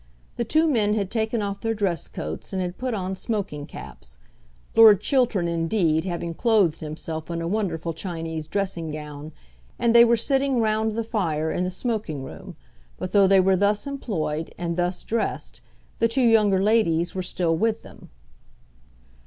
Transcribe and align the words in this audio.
The 0.37 0.43
two 0.43 0.67
men 0.67 0.95
had 0.95 1.11
taken 1.11 1.43
off 1.43 1.61
their 1.61 1.75
dress 1.75 2.07
coats, 2.07 2.51
and 2.51 2.59
had 2.59 2.79
put 2.79 2.95
on 2.95 3.15
smoking 3.15 3.67
caps, 3.67 4.17
Lord 4.75 4.99
Chiltern, 4.99 5.47
indeed, 5.47 6.05
having 6.05 6.33
clothed 6.33 6.79
himself 6.79 7.29
in 7.29 7.39
a 7.39 7.47
wonderful 7.47 7.93
Chinese 7.93 8.47
dressing 8.47 8.89
gown, 8.89 9.31
and 9.77 9.93
they 9.93 10.03
were 10.03 10.17
sitting 10.17 10.59
round 10.59 10.93
the 10.95 11.03
fire 11.03 11.51
in 11.51 11.65
the 11.65 11.69
smoking 11.69 12.23
room; 12.23 12.55
but 12.97 13.11
though 13.11 13.27
they 13.27 13.39
were 13.39 13.55
thus 13.55 13.85
employed 13.85 14.51
and 14.57 14.75
thus 14.75 15.03
dressed 15.03 15.61
the 15.99 16.07
two 16.07 16.23
younger 16.27 16.59
ladies 16.63 17.13
were 17.13 17.21
still 17.21 17.55
with 17.55 17.83
them. 17.83 18.09